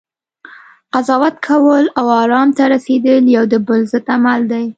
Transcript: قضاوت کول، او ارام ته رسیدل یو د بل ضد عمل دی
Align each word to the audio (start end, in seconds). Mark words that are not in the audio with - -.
قضاوت 0.93 1.35
کول، 1.47 1.85
او 1.99 2.05
ارام 2.23 2.49
ته 2.57 2.63
رسیدل 2.73 3.23
یو 3.35 3.43
د 3.53 3.55
بل 3.67 3.81
ضد 3.91 4.05
عمل 4.15 4.41
دی 4.51 4.65